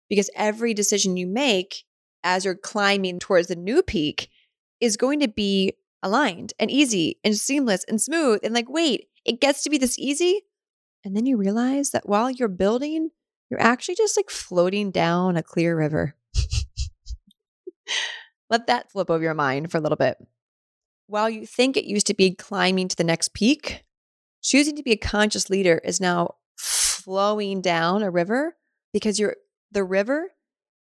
because 0.09 0.31
every 0.37 0.75
decision 0.75 1.17
you 1.17 1.27
make 1.27 1.85
as 2.25 2.45
you're 2.45 2.55
climbing 2.55 3.19
towards 3.19 3.49
the 3.49 3.57
new 3.57 3.83
peak 3.83 4.29
is 4.81 4.97
going 4.97 5.21
to 5.21 5.29
be 5.29 5.73
aligned 6.03 6.53
and 6.59 6.71
easy 6.71 7.19
and 7.25 7.37
seamless 7.37 7.85
and 7.89 8.01
smooth. 8.01 8.41
And 8.43 8.55
like, 8.55 8.69
wait, 8.69 9.09
it 9.25 9.41
gets 9.41 9.63
to 9.63 9.71
be 9.71 9.79
this 9.79 9.99
easy. 9.99 10.43
And 11.05 11.17
then 11.17 11.27
you 11.27 11.37
realize 11.37 11.91
that 11.91 12.09
while 12.09 12.31
you're 12.31 12.49
building, 12.49 13.11
you're 13.51 13.61
actually 13.61 13.97
just 13.97 14.17
like 14.17 14.31
floating 14.31 14.91
down 14.91 15.37
a 15.37 15.43
clear 15.43 15.77
river. 15.77 16.15
Let 18.53 18.67
that 18.67 18.93
flip 18.93 19.11
over 19.11 19.25
your 19.25 19.33
mind 19.33 19.73
for 19.73 19.79
a 19.79 19.81
little 19.81 19.97
bit. 19.97 20.19
While 21.07 21.31
you 21.31 21.47
think 21.47 21.75
it 21.75 21.87
used 21.87 22.07
to 22.09 22.15
be 22.15 22.35
climbing 22.35 22.87
to 22.89 22.97
the 22.97 23.03
next 23.03 23.33
peak, 23.33 23.83
choosing 24.43 24.77
to 24.77 24.83
be 24.83 24.93
a 24.93 24.97
conscious 24.99 25.49
leader 25.49 25.81
is 25.83 26.03
now 26.03 26.35
flowing 26.59 27.63
down 27.63 28.03
a 28.03 28.11
river 28.11 28.59
because 28.93 29.19
you're 29.19 29.37
the 29.71 29.83
river 29.83 30.33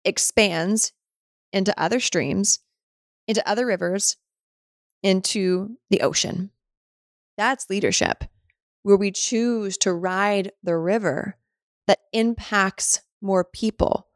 expands 0.04 0.92
into 1.54 1.74
other 1.82 2.02
streams, 2.02 2.60
into 3.26 3.48
other 3.50 3.66
rivers, 3.66 4.18
into 5.02 5.78
the 5.90 6.02
ocean. 6.02 6.52
That's 7.38 7.70
leadership, 7.70 8.26
where 8.84 8.98
we 8.98 9.12
choose 9.12 9.78
to 9.78 9.94
ride 9.94 10.52
the 10.62 10.76
river 10.76 11.38
that 11.88 12.00
impacts 12.12 13.02
more 13.22 13.46
people. 13.46 14.10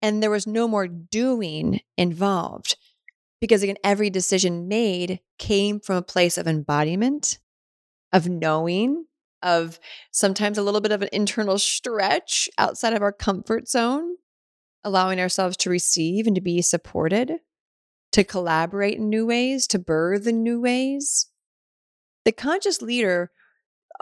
And 0.00 0.22
there 0.22 0.30
was 0.30 0.46
no 0.46 0.68
more 0.68 0.86
doing 0.86 1.80
involved 1.98 2.76
because, 3.40 3.62
again, 3.62 3.76
every 3.82 4.10
decision 4.10 4.68
made 4.68 5.20
came 5.38 5.80
from 5.80 5.96
a 5.96 6.02
place 6.02 6.36
of 6.36 6.46
embodiment, 6.46 7.38
of 8.12 8.28
knowing, 8.28 9.06
of 9.42 9.80
sometimes 10.10 10.58
a 10.58 10.62
little 10.62 10.80
bit 10.80 10.92
of 10.92 11.02
an 11.02 11.08
internal 11.12 11.58
stretch 11.58 12.48
outside 12.58 12.92
of 12.92 13.02
our 13.02 13.12
comfort 13.12 13.68
zone, 13.68 14.16
allowing 14.84 15.20
ourselves 15.20 15.56
to 15.58 15.70
receive 15.70 16.26
and 16.26 16.34
to 16.34 16.42
be 16.42 16.60
supported 16.60 17.38
to 18.12 18.24
collaborate 18.24 18.98
in 18.98 19.08
new 19.08 19.26
ways, 19.26 19.66
to 19.68 19.78
birth 19.78 20.26
in 20.26 20.42
new 20.42 20.60
ways. 20.60 21.28
The 22.24 22.32
conscious 22.32 22.82
leader, 22.82 23.30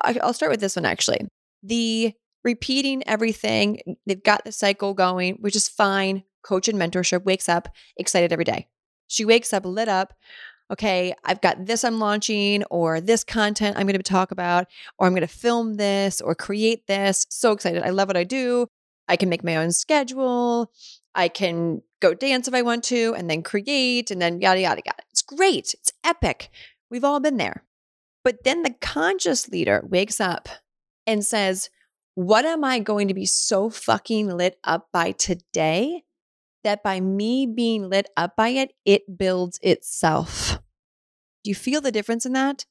I'll 0.02 0.33
start 0.33 0.50
with 0.50 0.61
this 0.61 0.76
one 0.76 0.85
actually. 0.85 1.28
The 1.62 2.14
repeating 2.42 3.07
everything, 3.07 3.97
they've 4.07 4.23
got 4.23 4.45
the 4.45 4.52
cycle 4.52 4.95
going, 4.95 5.37
which 5.40 5.57
is 5.57 5.68
fine. 5.68 6.25
Coach 6.42 6.68
and 6.68 6.78
mentorship 6.78 7.25
wakes 7.25 7.49
up 7.49 7.68
excited 7.97 8.33
every 8.33 8.45
day. 8.45 8.68
She 9.09 9.25
wakes 9.25 9.53
up 9.53 9.67
lit 9.67 9.88
up. 9.88 10.15
Okay, 10.71 11.15
I've 11.25 11.41
got 11.41 11.65
this 11.65 11.83
I'm 11.83 11.99
launching, 11.99 12.62
or 12.65 13.00
this 13.00 13.25
content 13.25 13.77
I'm 13.79 13.87
going 13.87 13.97
to 13.97 14.03
talk 14.03 14.31
about, 14.31 14.67
or 14.99 15.07
I'm 15.07 15.15
going 15.15 15.23
to 15.23 15.27
film 15.27 15.75
this 15.75 16.21
or 16.21 16.35
create 16.35 16.87
this. 16.87 17.27
So 17.31 17.53
excited. 17.53 17.83
I 17.83 17.91
love 17.91 18.09
what 18.09 18.19
I 18.19 18.25
do. 18.25 18.69
I 19.09 19.17
can 19.17 19.31
make 19.31 19.43
my 19.43 19.57
own 19.57 19.73
schedule. 19.73 20.71
I 21.15 21.29
can 21.29 21.83
go 22.00 22.15
dance 22.15 22.47
if 22.47 22.55
I 22.55 22.62
want 22.62 22.85
to 22.85 23.15
and 23.17 23.29
then 23.29 23.43
create 23.43 24.11
and 24.11 24.21
then 24.21 24.41
yada, 24.41 24.61
yada, 24.61 24.83
yada. 24.85 25.03
It's 25.11 25.23
great. 25.23 25.75
It's 25.75 25.93
epic. 26.05 26.50
We've 26.91 27.05
all 27.05 27.19
been 27.19 27.38
there. 27.38 27.65
But 28.23 28.45
then 28.45 28.62
the 28.62 28.75
conscious 28.81 29.49
leader 29.49 29.83
wakes 29.88 30.21
up 30.21 30.49
and 31.07 31.25
says, 31.25 31.71
What 32.15 32.45
am 32.45 32.62
I 32.62 32.79
going 32.79 33.09
to 33.09 33.15
be 33.15 33.25
so 33.25 33.71
fucking 33.71 34.29
lit 34.29 34.59
up 34.65 34.88
by 34.93 35.12
today 35.12 36.05
that 36.65 36.83
by 36.83 37.00
me 37.00 37.47
being 37.47 37.88
lit 37.88 38.09
up 38.17 38.37
by 38.37 38.49
it, 38.49 38.73
it 38.85 39.19
builds 39.19 39.59
itself? 39.62 40.59
Do 41.45 41.50
you 41.50 41.55
feel 41.55 41.81
the 41.81 41.93
difference 41.93 42.27
in 42.27 42.33
that? 42.33 42.67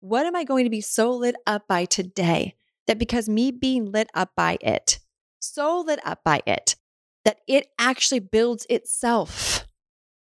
What 0.00 0.26
am 0.26 0.34
I 0.34 0.44
going 0.44 0.64
to 0.64 0.70
be 0.70 0.80
so 0.80 1.12
lit 1.12 1.36
up 1.46 1.68
by 1.68 1.84
today 1.84 2.54
that 2.86 2.98
because 2.98 3.28
me 3.28 3.50
being 3.50 3.92
lit 3.92 4.08
up 4.14 4.30
by 4.36 4.58
it, 4.60 4.98
so 5.40 5.80
lit 5.80 6.00
up 6.04 6.24
by 6.24 6.42
it, 6.46 6.76
that 7.24 7.38
it 7.46 7.68
actually 7.78 8.20
builds 8.20 8.66
itself. 8.68 9.66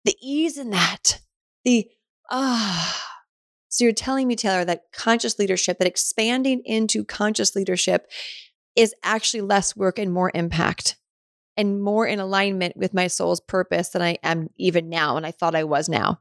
The 0.06 0.16
ease 0.22 0.58
in 0.58 0.70
that, 0.70 1.20
the 1.64 1.90
ah. 2.32 3.02
So 3.68 3.84
you're 3.84 3.94
telling 3.94 4.28
me, 4.28 4.38
Taylor, 4.38 4.64
that 4.64 4.84
conscious 4.94 5.38
leadership, 5.38 5.80
that 5.80 5.88
expanding 5.88 6.62
into 6.64 7.04
conscious 7.04 7.56
leadership 7.56 8.10
is 8.76 8.94
actually 9.04 9.42
less 9.42 9.76
work 9.76 10.00
and 10.00 10.14
more 10.14 10.32
impact 10.34 10.96
and 11.58 11.82
more 11.82 12.06
in 12.06 12.20
alignment 12.20 12.76
with 12.76 12.94
my 12.94 13.08
soul's 13.08 13.40
purpose 13.40 13.90
than 13.90 14.02
I 14.02 14.18
am 14.24 14.50
even 14.58 14.90
now. 14.90 15.18
And 15.18 15.26
I 15.26 15.32
thought 15.32 15.56
I 15.56 15.64
was 15.64 15.88
now. 15.88 16.20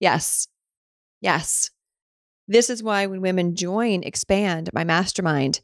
Yes. 0.00 0.48
Yes. 1.20 1.70
This 2.48 2.68
is 2.68 2.82
why 2.82 3.06
when 3.06 3.20
women 3.20 3.54
join 3.54 4.02
Expand, 4.02 4.70
my 4.72 4.84
mastermind, 4.84 5.60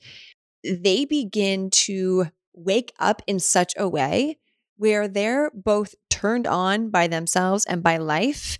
they 0.64 1.04
begin 1.04 1.70
to 1.70 2.26
wake 2.54 2.92
up 2.98 3.22
in 3.26 3.38
such 3.40 3.74
a 3.76 3.88
way 3.88 4.38
where 4.76 5.08
they're 5.08 5.50
both 5.54 5.94
turned 6.08 6.46
on 6.46 6.90
by 6.90 7.08
themselves 7.08 7.64
and 7.66 7.82
by 7.82 7.96
life, 7.96 8.58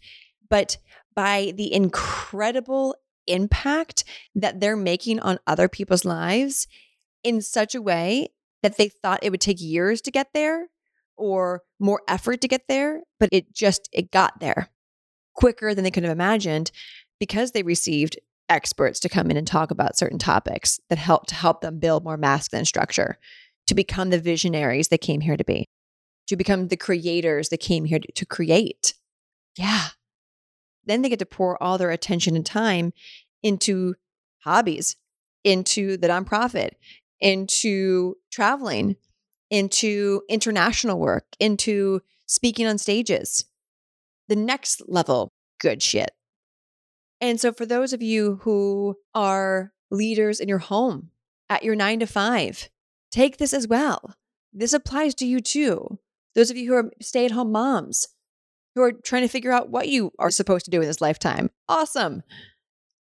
but 0.50 0.78
by 1.14 1.52
the 1.56 1.72
incredible 1.72 2.96
impact 3.26 4.04
that 4.34 4.60
they're 4.60 4.76
making 4.76 5.20
on 5.20 5.38
other 5.46 5.68
people's 5.68 6.04
lives 6.04 6.66
in 7.22 7.40
such 7.40 7.74
a 7.74 7.82
way 7.82 8.28
that 8.62 8.76
they 8.76 8.88
thought 8.88 9.20
it 9.22 9.30
would 9.30 9.40
take 9.40 9.60
years 9.60 10.00
to 10.02 10.10
get 10.10 10.28
there 10.34 10.68
or 11.16 11.62
more 11.78 12.02
effort 12.08 12.40
to 12.40 12.48
get 12.48 12.62
there, 12.68 13.02
but 13.18 13.28
it 13.32 13.52
just 13.52 13.88
it 13.92 14.10
got 14.10 14.40
there 14.40 14.70
quicker 15.34 15.74
than 15.74 15.84
they 15.84 15.90
could 15.90 16.02
have 16.02 16.12
imagined 16.12 16.70
because 17.20 17.52
they 17.52 17.62
received 17.62 18.18
experts 18.48 18.98
to 19.00 19.08
come 19.08 19.30
in 19.30 19.36
and 19.36 19.46
talk 19.46 19.70
about 19.70 19.96
certain 19.96 20.18
topics 20.18 20.80
that 20.88 20.98
help 20.98 21.26
to 21.26 21.34
help 21.34 21.60
them 21.60 21.78
build 21.78 22.02
more 22.02 22.16
masculine 22.16 22.64
structure 22.64 23.18
to 23.66 23.74
become 23.74 24.10
the 24.10 24.18
visionaries 24.18 24.88
they 24.88 24.98
came 24.98 25.20
here 25.20 25.36
to 25.36 25.44
be 25.44 25.68
to 26.28 26.36
become 26.36 26.68
the 26.68 26.76
creators 26.76 27.48
that 27.48 27.58
came 27.58 27.86
here 27.86 27.98
to, 27.98 28.12
to 28.12 28.26
create. 28.26 28.94
Yeah. 29.56 29.88
Then 30.84 31.02
they 31.02 31.08
get 31.08 31.18
to 31.18 31.26
pour 31.26 31.60
all 31.62 31.78
their 31.78 31.90
attention 31.90 32.36
and 32.36 32.46
time 32.46 32.92
into 33.42 33.94
hobbies, 34.44 34.96
into 35.42 35.96
the 35.96 36.08
nonprofit, 36.08 36.72
into 37.20 38.16
traveling, 38.30 38.96
into 39.50 40.22
international 40.28 40.98
work, 40.98 41.24
into 41.40 42.00
speaking 42.26 42.66
on 42.66 42.78
stages. 42.78 43.44
The 44.28 44.36
next 44.36 44.82
level, 44.86 45.32
good 45.60 45.82
shit. 45.82 46.10
And 47.20 47.40
so, 47.40 47.52
for 47.52 47.66
those 47.66 47.92
of 47.92 48.02
you 48.02 48.40
who 48.42 48.96
are 49.14 49.72
leaders 49.90 50.40
in 50.40 50.48
your 50.48 50.58
home 50.58 51.10
at 51.48 51.64
your 51.64 51.74
nine 51.74 52.00
to 52.00 52.06
five, 52.06 52.68
take 53.10 53.38
this 53.38 53.52
as 53.52 53.66
well. 53.66 54.14
This 54.52 54.72
applies 54.72 55.14
to 55.16 55.26
you 55.26 55.40
too. 55.40 55.98
Those 56.34 56.50
of 56.50 56.56
you 56.56 56.70
who 56.70 56.76
are 56.76 56.90
stay 57.00 57.24
at 57.24 57.32
home 57.32 57.50
moms 57.50 58.08
who 58.74 58.82
are 58.82 58.92
trying 58.92 59.22
to 59.22 59.28
figure 59.28 59.50
out 59.50 59.70
what 59.70 59.88
you 59.88 60.12
are 60.18 60.30
supposed 60.30 60.64
to 60.66 60.70
do 60.70 60.80
in 60.80 60.86
this 60.86 61.00
lifetime, 61.00 61.50
awesome. 61.68 62.22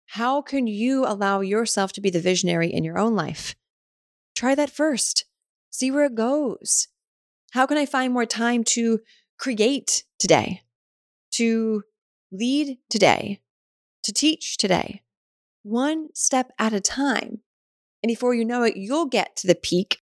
How 0.07 0.41
can 0.41 0.67
you 0.67 1.05
allow 1.05 1.39
yourself 1.39 1.93
to 1.93 2.01
be 2.01 2.09
the 2.09 2.19
visionary 2.19 2.67
in 2.67 2.83
your 2.83 2.97
own 2.97 3.15
life? 3.15 3.55
Try 4.35 4.55
that 4.55 4.69
first. 4.69 5.25
See 5.69 5.91
where 5.91 6.05
it 6.05 6.15
goes. 6.15 6.87
How 7.51 7.65
can 7.65 7.77
I 7.77 7.85
find 7.85 8.13
more 8.13 8.25
time 8.25 8.63
to 8.65 8.99
create 9.37 10.03
today? 10.19 10.61
To 11.33 11.83
lead 12.31 12.77
today, 12.89 13.41
to 14.03 14.13
teach 14.13 14.57
today, 14.57 15.01
one 15.63 16.09
step 16.13 16.51
at 16.57 16.73
a 16.73 16.81
time. 16.81 17.39
And 18.03 18.09
before 18.09 18.33
you 18.33 18.45
know 18.45 18.63
it, 18.63 18.77
you'll 18.77 19.05
get 19.05 19.35
to 19.37 19.47
the 19.47 19.55
peak 19.55 19.99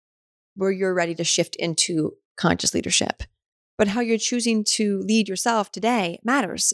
where 0.56 0.70
you're 0.70 0.94
ready 0.94 1.14
to 1.14 1.24
shift 1.24 1.56
into 1.56 2.14
conscious 2.36 2.74
leadership. 2.74 3.22
But 3.76 3.88
how 3.88 4.00
you're 4.00 4.18
choosing 4.18 4.64
to 4.64 5.00
lead 5.00 5.28
yourself 5.28 5.70
today 5.72 6.18
matters. 6.22 6.72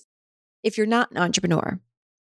If 0.62 0.76
you're 0.76 0.86
not 0.86 1.10
an 1.10 1.18
entrepreneur, 1.18 1.80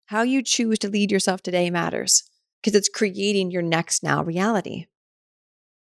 how 0.07 0.21
you 0.21 0.43
choose 0.43 0.77
to 0.79 0.89
lead 0.89 1.11
yourself 1.11 1.41
today 1.41 1.69
matters 1.69 2.23
because 2.61 2.75
it's 2.75 2.89
creating 2.89 3.51
your 3.51 3.63
next 3.63 4.03
now 4.03 4.23
reality. 4.23 4.85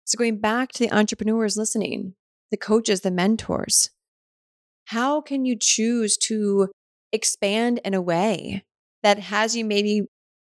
So, 0.06 0.18
going 0.18 0.38
back 0.38 0.72
to 0.74 0.84
the 0.84 0.96
entrepreneurs 0.96 1.58
listening, 1.58 2.14
the 2.52 2.58
coaches, 2.58 3.02
the 3.02 3.12
mentors, 3.12 3.90
how 4.86 5.20
can 5.20 5.46
you 5.46 5.58
choose 5.60 6.16
to 6.18 6.70
expand 7.12 7.80
in 7.84 7.96
a 7.96 8.02
way 8.02 8.64
that 9.02 9.18
has 9.18 9.56
you 9.56 9.66
maybe 9.66 10.04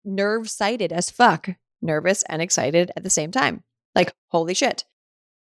nerve 0.06 0.50
sighted 0.50 0.94
as 0.94 1.10
fuck, 1.10 1.50
nervous 1.82 2.24
and 2.30 2.42
excited 2.42 2.92
at 2.96 3.04
the 3.04 3.10
same 3.10 3.32
time? 3.32 3.64
Like, 3.96 4.14
holy 4.30 4.54
shit. 4.54 4.86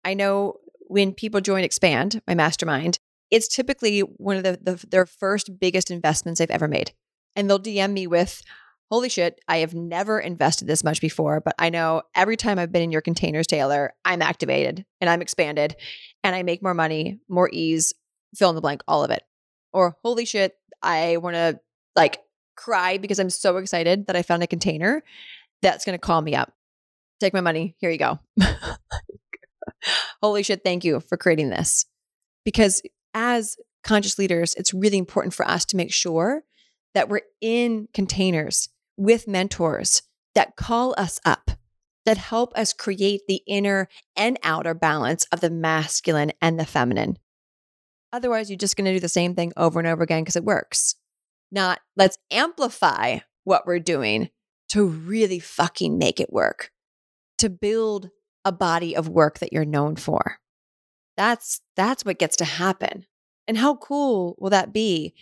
I 0.04 0.12
know 0.12 0.58
when 0.88 1.14
people 1.14 1.40
join 1.40 1.64
Expand, 1.64 2.20
my 2.26 2.34
mastermind, 2.34 2.98
it's 3.30 3.48
typically 3.48 4.00
one 4.00 4.36
of 4.36 4.44
the, 4.44 4.58
the 4.62 4.86
their 4.88 5.06
first 5.06 5.58
biggest 5.58 5.90
investments 5.90 6.38
they've 6.38 6.50
ever 6.50 6.68
made. 6.68 6.92
And 7.34 7.48
they'll 7.48 7.58
DM 7.58 7.92
me 7.92 8.06
with, 8.06 8.42
holy 8.90 9.08
shit, 9.08 9.40
I 9.48 9.58
have 9.58 9.74
never 9.74 10.20
invested 10.20 10.66
this 10.66 10.84
much 10.84 11.00
before, 11.00 11.40
but 11.40 11.54
I 11.58 11.70
know 11.70 12.02
every 12.14 12.36
time 12.36 12.58
I've 12.58 12.72
been 12.72 12.82
in 12.82 12.92
your 12.92 13.00
containers, 13.00 13.46
Taylor, 13.46 13.94
I'm 14.04 14.22
activated 14.22 14.84
and 15.00 15.10
I'm 15.10 15.22
expanded 15.22 15.76
and 16.22 16.34
I 16.34 16.42
make 16.42 16.62
more 16.62 16.74
money, 16.74 17.18
more 17.28 17.50
ease, 17.52 17.92
fill 18.34 18.50
in 18.50 18.54
the 18.54 18.60
blank, 18.60 18.82
all 18.86 19.04
of 19.04 19.10
it. 19.10 19.22
Or 19.72 19.96
holy 20.04 20.24
shit, 20.24 20.54
I 20.82 21.16
want 21.18 21.34
to 21.34 21.60
like 21.96 22.20
cry 22.56 22.98
because 22.98 23.18
I'm 23.18 23.30
so 23.30 23.56
excited 23.56 24.06
that 24.06 24.16
I 24.16 24.22
found 24.22 24.42
a 24.42 24.46
container 24.46 25.02
that's 25.62 25.84
going 25.84 25.94
to 25.94 25.98
call 25.98 26.22
me 26.22 26.34
up. 26.34 26.52
Take 27.20 27.34
my 27.34 27.40
money. 27.40 27.74
Here 27.78 27.90
you 27.90 27.98
go. 27.98 28.18
Holy 30.22 30.42
shit, 30.42 30.62
thank 30.62 30.84
you 30.84 31.00
for 31.00 31.16
creating 31.16 31.50
this. 31.50 31.86
Because 32.44 32.82
as 33.14 33.56
conscious 33.82 34.18
leaders, 34.18 34.54
it's 34.54 34.74
really 34.74 34.98
important 34.98 35.34
for 35.34 35.46
us 35.48 35.64
to 35.66 35.76
make 35.76 35.92
sure 35.92 36.42
that 36.94 37.08
we're 37.08 37.22
in 37.40 37.88
containers 37.94 38.68
with 38.96 39.28
mentors 39.28 40.02
that 40.34 40.56
call 40.56 40.94
us 40.96 41.20
up, 41.24 41.52
that 42.04 42.18
help 42.18 42.56
us 42.56 42.72
create 42.72 43.22
the 43.26 43.42
inner 43.46 43.88
and 44.16 44.38
outer 44.42 44.74
balance 44.74 45.26
of 45.32 45.40
the 45.40 45.50
masculine 45.50 46.32
and 46.40 46.58
the 46.58 46.66
feminine. 46.66 47.18
Otherwise, 48.12 48.48
you're 48.48 48.56
just 48.56 48.76
going 48.76 48.84
to 48.84 48.92
do 48.92 49.00
the 49.00 49.08
same 49.08 49.34
thing 49.34 49.52
over 49.56 49.78
and 49.78 49.88
over 49.88 50.02
again 50.02 50.22
because 50.22 50.36
it 50.36 50.44
works. 50.44 50.94
Not 51.50 51.80
let's 51.96 52.18
amplify 52.30 53.18
what 53.44 53.66
we're 53.66 53.78
doing 53.78 54.30
to 54.70 54.86
really 54.86 55.38
fucking 55.38 55.98
make 55.98 56.20
it 56.20 56.32
work, 56.32 56.70
to 57.38 57.48
build 57.48 58.10
a 58.44 58.52
body 58.52 58.96
of 58.96 59.08
work 59.08 59.38
that 59.38 59.52
you're 59.52 59.64
known 59.64 59.96
for. 59.96 60.38
That's 61.16 61.60
that's 61.76 62.04
what 62.04 62.18
gets 62.18 62.36
to 62.36 62.44
happen. 62.44 63.06
And 63.48 63.58
how 63.58 63.76
cool 63.76 64.36
will 64.38 64.50
that 64.50 64.72
be 64.72 65.14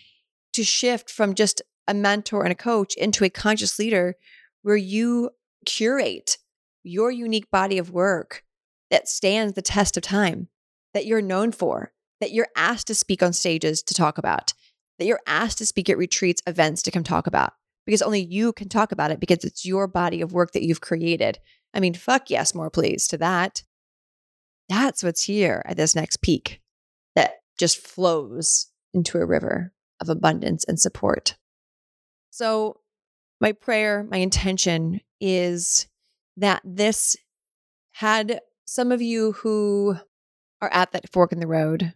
to 0.55 0.65
shift 0.65 1.11
from 1.11 1.35
just 1.35 1.63
a 1.87 1.95
mentor 1.95 2.43
and 2.43 2.53
a 2.53 2.57
coach 2.57 2.95
into 2.95 3.25
a 3.25 3.31
conscious 3.31 3.79
leader 3.79 4.17
where 4.63 4.77
you 4.77 5.31
curate 5.67 6.39
your 6.83 7.11
unique 7.11 7.51
body 7.51 7.79
of 7.79 7.91
work 7.91 8.45
that 8.91 9.09
stands 9.09 9.55
the 9.55 9.63
test 9.63 9.97
of 9.97 10.03
time, 10.03 10.49
that 10.93 11.07
you're 11.07 11.23
known 11.23 11.53
for, 11.53 11.93
that 12.21 12.33
you're 12.33 12.49
asked 12.57 12.87
to 12.87 12.95
speak 12.95 13.23
on 13.23 13.33
stages 13.33 13.83
to 13.83 13.95
talk 13.95 14.19
about, 14.19 14.53
that 14.99 15.07
you're 15.07 15.21
asked 15.27 15.59
to 15.59 15.67
speak 15.67 15.89
at 15.89 15.99
retreats, 15.99 16.43
events 16.47 16.83
to 16.83 16.91
come 16.91 17.05
talk 17.05 17.27
about, 17.27 17.55
because 17.87 18.03
only 18.03 18.21
you 18.23 18.53
can 18.53 18.69
talk 18.69 18.93
about 18.93 19.11
it 19.11 19.21
because 19.21 19.45
it's 19.45 19.65
your 19.65 19.87
body 19.87 20.21
of 20.21 20.33
work 20.33 20.53
that 20.53 20.63
you've 20.63 20.81
created 20.81 21.39
I 21.75 21.81
mean, 21.81 21.95
fuck 21.95 22.31
yes, 22.31 22.55
more 22.55 22.71
please 22.71 23.09
to 23.09 23.19
that. 23.19 23.65
That's 24.69 25.03
what's 25.03 25.25
here 25.25 25.63
at 25.67 25.77
this 25.77 25.95
next 25.95 26.23
peak 26.23 26.61
that 27.17 27.41
just 27.59 27.79
flows 27.79 28.71
into 28.95 29.19
a 29.19 29.27
river 29.27 29.73
of 30.01 30.09
abundance 30.09 30.65
and 30.65 30.79
support. 30.79 31.37
So, 32.35 32.81
my 33.41 33.53
prayer, 33.53 34.03
my 34.03 34.17
intention 34.17 35.01
is 35.21 35.87
that 36.37 36.63
this 36.65 37.15
had 37.93 38.41
some 38.65 38.91
of 38.91 39.01
you 39.01 39.31
who 39.31 39.95
are 40.61 40.73
at 40.73 40.91
that 40.91 41.13
fork 41.13 41.31
in 41.31 41.39
the 41.39 41.47
road 41.47 41.95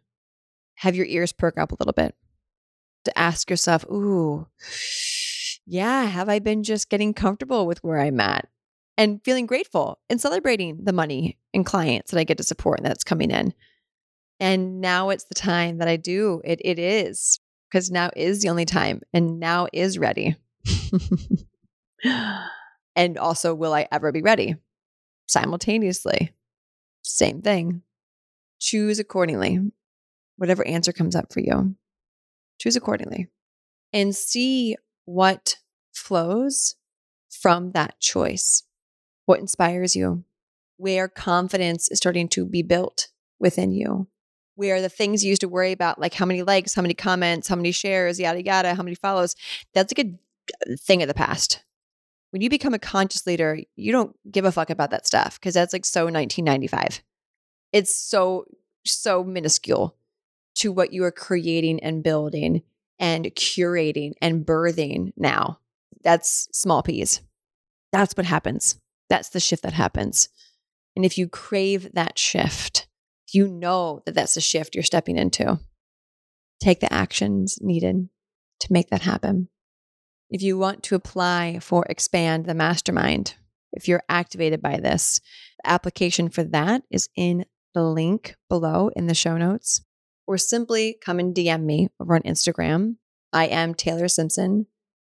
have 0.77 0.95
your 0.95 1.07
ears 1.07 1.33
perk 1.33 1.59
up 1.59 1.73
a 1.73 1.77
little 1.81 1.93
bit 1.93 2.15
to 3.05 3.19
ask 3.19 3.51
yourself, 3.51 3.85
ooh, 3.91 4.47
yeah, 5.67 6.05
have 6.05 6.29
I 6.29 6.39
been 6.39 6.63
just 6.63 6.89
getting 6.89 7.15
comfortable 7.15 7.67
with 7.67 7.83
where 7.83 7.99
I'm 7.99 8.21
at? 8.21 8.49
and 8.97 9.23
feeling 9.25 9.47
grateful 9.47 10.01
and 10.09 10.21
celebrating 10.21 10.85
the 10.85 10.93
money 10.93 11.37
and 11.55 11.67
clients 11.67 12.13
that 12.13 12.19
I 12.19 12.25
get 12.25 12.37
to 12.39 12.45
support 12.45 12.79
and 12.79 12.87
that's 12.87 13.05
coming 13.05 13.31
in. 13.31 13.55
And 14.39 14.81
now 14.81 15.11
it's 15.11 15.25
the 15.25 15.37
time 15.37 15.79
that 15.79 15.89
I 15.89 15.97
do. 15.97 16.43
It 16.45 16.61
it 16.65 16.79
is 16.79 17.39
because 17.71 17.91
now 17.91 18.11
is 18.17 18.43
the 18.43 18.49
only 18.49 18.65
time 18.65 19.03
and 19.13 19.41
now 19.41 19.69
is 19.73 19.99
ready. 19.99 20.37
and 22.97 23.19
also 23.19 23.55
will 23.55 23.75
I 23.75 23.89
ever 23.91 24.13
be 24.13 24.23
ready? 24.23 24.57
Simultaneously. 25.27 26.33
Same 27.03 27.43
thing. 27.43 27.83
Choose 28.61 28.99
accordingly. 28.99 29.61
Whatever 30.37 30.67
answer 30.67 30.93
comes 30.93 31.15
up 31.17 31.33
for 31.33 31.41
you. 31.41 31.75
Choose 32.59 32.77
accordingly 32.77 33.29
and 33.93 34.15
see 34.15 34.77
what 35.05 35.57
flows 35.93 36.77
from 37.31 37.73
that 37.73 37.99
choice 38.01 38.65
what 39.29 39.41
inspires 39.41 39.95
you, 39.95 40.25
where 40.79 41.07
confidence 41.07 41.91
is 41.91 41.99
starting 41.99 42.29
to 42.29 42.47
be 42.47 42.63
built 42.63 43.09
within 43.39 43.73
you, 43.73 44.09
where 44.59 44.83
the 44.83 44.89
things 44.89 45.23
you 45.23 45.29
used 45.29 45.41
to 45.43 45.49
worry 45.49 45.71
about, 45.71 46.01
like 46.01 46.13
how 46.13 46.27
many 46.27 46.43
likes, 46.43 46.75
how 46.75 46.83
many 46.83 46.93
comments, 46.93 47.47
how 47.47 47.55
many 47.55 47.71
shares, 47.71 48.19
yada, 48.19 48.43
yada, 48.43 48.75
how 48.75 48.83
many 48.83 48.97
follows, 48.97 49.37
that's 49.73 49.93
a 49.97 50.01
uh, 50.01 50.75
thing 50.81 51.01
of 51.01 51.07
the 51.07 51.15
past. 51.15 51.63
When 52.31 52.43
you 52.43 52.51
become 52.51 52.75
a 52.75 52.79
conscious 52.79 53.25
leader, 53.25 53.61
you 53.77 53.93
don't 53.93 54.17
give 54.29 54.45
a 54.45 54.51
fuck 54.51 54.69
about 54.69 54.91
that 54.91 55.07
stuff 55.07 55.39
because 55.39 55.55
that's 55.55 55.73
like 55.73 55.85
so 55.85 56.07
1995. 56.07 57.05
It's 57.73 57.95
so, 57.95 58.47
so 58.85 59.23
minuscule 59.23 59.95
to 60.57 60.73
what 60.73 60.93
you 60.93 61.05
are 61.05 61.13
creating 61.13 61.79
and 61.79 62.03
building 62.03 62.63
and 62.99 63.27
curating 63.27 64.15
and 64.21 64.45
birthing 64.45 65.13
now. 65.17 65.61
That's 66.03 66.49
small 66.51 66.83
peas. 66.83 67.21
That's 67.93 68.17
what 68.17 68.27
happens. 68.27 68.81
That's 69.09 69.29
the 69.29 69.39
shift 69.39 69.63
that 69.63 69.73
happens. 69.73 70.29
And 70.97 71.05
if 71.05 71.17
you 71.17 71.29
crave 71.29 71.93
that 71.95 72.19
shift, 72.19 72.88
you 73.35 73.49
know 73.49 74.03
that 74.07 74.15
that's 74.15 74.35
the 74.35 74.41
shift 74.41 74.75
you're 74.75 74.85
stepping 74.85 75.17
into. 75.17 75.59
Take 76.61 76.81
the 76.81 76.93
actions 76.93 77.59
needed 77.61 78.09
to 78.61 78.73
make 78.73 78.91
that 78.91 79.03
happen. 79.03 79.49
If 80.31 80.43
you 80.43 80.59
want 80.59 80.83
to 80.85 80.95
apply 80.95 81.59
for 81.61 81.87
Expand 81.89 82.47
the 82.47 82.55
Mastermind, 82.55 83.35
if 83.73 83.89
you're 83.89 84.03
activated 84.09 84.61
by 84.61 84.79
this, 84.79 85.21
the 85.63 85.71
application 85.71 86.29
for 86.29 86.45
that 86.45 86.83
is 86.91 87.09
in 87.17 87.45
the 87.75 87.83
link 87.83 88.35
below 88.49 88.91
in 88.97 89.07
the 89.07 89.15
show 89.15 89.37
notes, 89.37 89.83
or 90.27 90.37
simply 90.37 90.97
come 91.01 91.19
and 91.19 91.35
DM 91.35 91.63
me 91.65 91.89
over 92.01 92.15
on 92.15 92.23
Instagram. 92.23 92.97
I 93.33 93.47
am 93.47 93.75
Taylor 93.75 94.09
Simpson, 94.09 94.67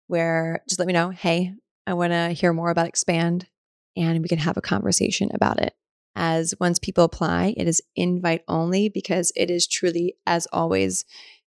where 0.07 0.62
just 0.68 0.79
let 0.79 0.87
me 0.87 0.94
know, 0.94 1.11
hey, 1.11 1.55
I 1.87 1.94
want 1.94 2.12
to 2.12 2.29
hear 2.29 2.53
more 2.53 2.70
about 2.70 2.87
Expand 2.87 3.48
and 3.96 4.22
we 4.22 4.29
can 4.29 4.38
have 4.38 4.57
a 4.57 4.62
conversation 4.62 5.31
about 5.35 5.61
it. 5.61 5.75
As 6.14 6.55
once 6.61 6.79
people 6.79 7.05
apply, 7.05 7.55
it 7.57 7.66
is 7.66 7.83
invite 7.96 8.42
only 8.46 8.88
because 8.88 9.33
it 9.35 9.51
is 9.51 9.66
truly, 9.66 10.16
as 10.27 10.46
always, 10.53 11.05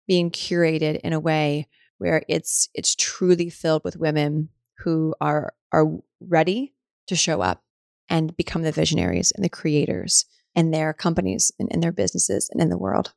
being 0.07 0.31
curated 0.31 1.01
in 1.01 1.13
a 1.13 1.21
way 1.21 1.67
where 1.99 2.23
it's 2.29 2.69
it's 2.75 2.95
truly 2.95 3.49
filled 3.49 3.85
with 3.85 3.97
women 3.97 4.49
who 4.79 5.15
are 5.21 5.55
are 5.73 5.87
ready 6.21 6.75
to 7.07 7.17
show 7.17 7.41
up 7.41 7.63
and 8.09 8.37
become 8.37 8.63
the 8.63 8.73
visionaries 8.73 9.33
and 9.33 9.45
the 9.45 9.49
creators 9.49 10.27
in 10.55 10.71
their 10.71 10.93
companies 10.93 11.51
and 11.59 11.71
in 11.73 11.81
their 11.81 11.93
businesses 11.93 12.49
and 12.53 12.61
in 12.61 12.69
the 12.69 12.79
world. 12.79 13.15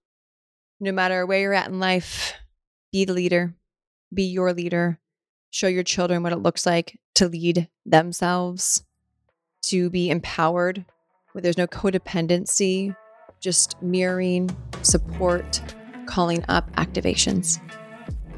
No 0.79 0.91
matter 0.91 1.25
where 1.25 1.39
you're 1.39 1.53
at 1.53 1.67
in 1.67 1.79
life, 1.79 2.33
be 2.91 3.05
the 3.05 3.13
leader, 3.13 3.53
be 4.13 4.23
your 4.23 4.53
leader, 4.53 4.99
show 5.49 5.67
your 5.67 5.83
children 5.83 6.23
what 6.23 6.33
it 6.33 6.37
looks 6.37 6.65
like 6.65 6.99
to 7.15 7.27
lead 7.27 7.69
themselves 7.85 8.83
to 9.63 9.89
be 9.89 10.09
empowered, 10.09 10.85
where 11.35 11.41
there's 11.41 11.57
no 11.57 11.67
codependency, 11.67 12.95
just 13.41 13.75
mirroring, 13.81 14.49
support, 14.83 15.61
calling 16.05 16.45
up 16.47 16.71
activations. 16.77 17.59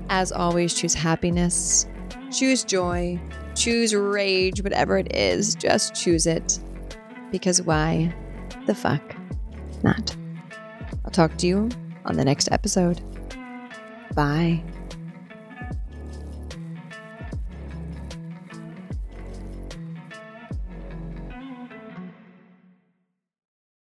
As 0.09 0.31
always, 0.31 0.73
choose 0.73 0.95
happiness, 0.95 1.85
choose 2.31 2.63
joy, 2.63 3.19
choose 3.53 3.93
rage, 3.93 4.63
whatever 4.63 4.97
it 4.97 5.15
is, 5.15 5.53
just 5.53 5.93
choose 5.93 6.25
it. 6.25 6.57
Because 7.31 7.61
why 7.61 8.11
the 8.65 8.73
fuck 8.73 9.15
not? 9.83 10.15
I'll 11.05 11.11
talk 11.11 11.37
to 11.37 11.45
you 11.45 11.69
on 12.05 12.17
the 12.17 12.25
next 12.25 12.51
episode. 12.51 12.99
Bye. 14.15 14.63